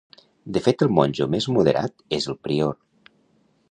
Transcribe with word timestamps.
De 0.55 0.63
fet 0.67 0.85
el 0.85 0.91
monjo 1.01 1.29
més 1.35 1.49
moderat 1.59 2.05
és 2.21 2.29
el 2.35 2.43
prior. 2.49 2.79